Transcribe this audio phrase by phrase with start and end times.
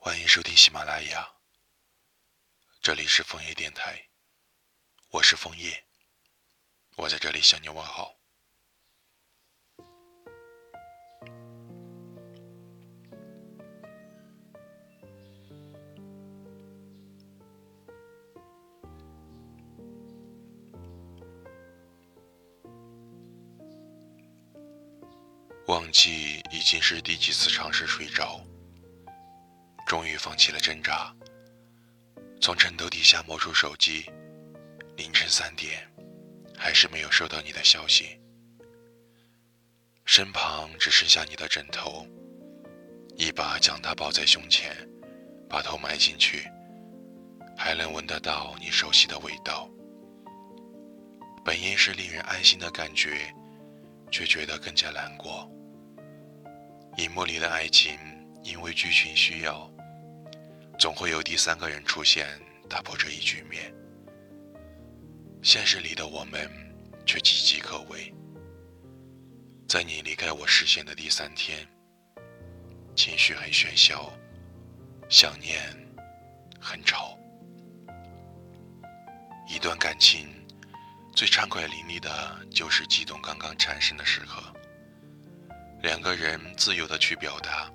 [0.00, 1.28] 欢迎收听喜马拉雅，
[2.80, 4.00] 这里是枫叶电台，
[5.10, 5.84] 我是枫叶，
[6.94, 8.14] 我在这里向你问好。
[25.66, 28.40] 忘记已经是第几次尝试睡着，
[29.88, 31.10] 终于放弃了挣扎，
[32.42, 34.04] 从枕头底下摸出手机，
[34.98, 35.88] 凌晨三点，
[36.58, 38.20] 还是没有收到你的消息，
[40.04, 42.06] 身旁只剩下你的枕头，
[43.16, 44.76] 一把将它抱在胸前，
[45.48, 46.46] 把头埋进去，
[47.56, 49.70] 还能闻得到你熟悉的味道，
[51.42, 53.34] 本应是令人安心的感觉，
[54.10, 55.50] 却觉得更加难过。
[56.98, 57.98] 荧幕里的爱情，
[58.44, 59.70] 因为剧情需要，
[60.78, 63.74] 总会有第三个人出现，打破这一局面。
[65.42, 66.48] 现实里的我们
[67.04, 68.14] 却岌岌可危。
[69.68, 71.66] 在你离开我视线的第三天，
[72.94, 74.12] 情绪很喧嚣，
[75.08, 75.60] 想念
[76.60, 77.18] 很吵。
[79.48, 80.28] 一段感情
[81.12, 84.40] 最畅快淋漓的，就是悸动刚刚产生的时刻。
[85.82, 87.68] 两个人自由的去表达，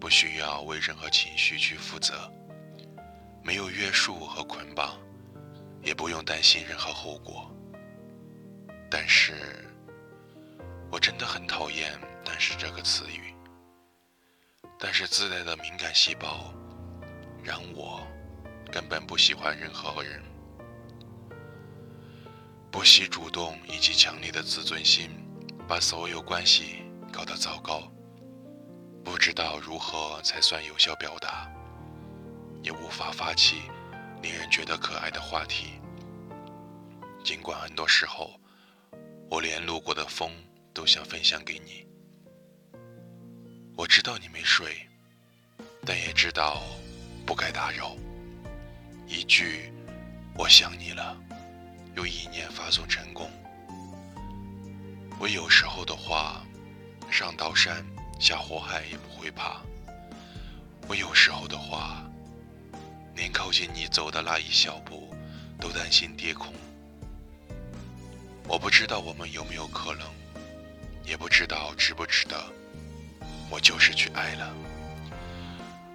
[0.00, 2.30] 不需要为任何情绪去负责，
[3.44, 4.98] 没有约束和捆绑，
[5.82, 7.54] 也不用担心任何后果。
[8.90, 9.64] 但是，
[10.90, 11.92] 我真的很讨厌
[12.24, 13.34] “但是”这个词语。
[14.78, 16.52] 但是自带的敏感细胞，
[17.42, 18.06] 让我
[18.72, 20.22] 根本不喜欢任何人。
[22.70, 25.10] 不惜主动以及强烈的自尊心，
[25.68, 26.82] 把所有关系。
[27.12, 27.80] 搞得糟糕，
[29.04, 31.48] 不知道如何才算有效表达，
[32.64, 33.70] 也无法发起
[34.20, 35.74] 令人觉得可爱的话题。
[37.22, 38.40] 尽管很多时候，
[39.30, 40.32] 我连路过的风
[40.72, 41.86] 都想分享给你。
[43.76, 44.88] 我知道你没睡，
[45.86, 46.62] 但也知道
[47.24, 47.94] 不该打扰。
[49.06, 49.72] 一句
[50.36, 51.16] “我想你了”，
[51.94, 53.30] 用意念发送成功。
[55.20, 56.42] 我有时候的话。
[57.10, 57.84] 上刀山
[58.18, 59.60] 下火海也不会怕。
[60.88, 62.02] 我有时候的话，
[63.14, 65.14] 连靠近你走的那一小步
[65.60, 66.52] 都担心跌空。
[68.46, 70.06] 我不知道我们有没有可能，
[71.04, 72.36] 也不知道值不值得。
[73.50, 74.54] 我就是去爱了。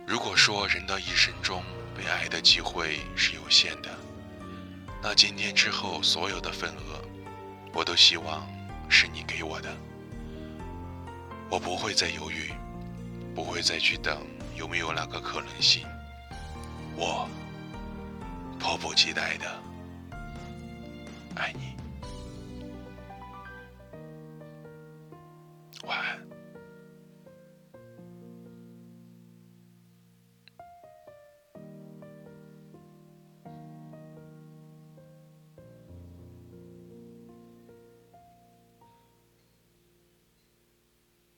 [0.08, 1.64] 如果说人的一生中
[1.96, 3.90] 被爱的机会是有限的，
[5.04, 7.02] 那今天之后所有的份额，
[7.74, 8.48] 我都希望
[8.90, 9.70] 是你给我的。
[11.50, 12.52] 我不会再犹豫，
[13.36, 14.26] 不会再去等
[14.56, 15.86] 有没有那个可能性。
[17.02, 17.26] 我
[18.60, 19.46] 迫不及待的
[21.36, 21.79] 爱你。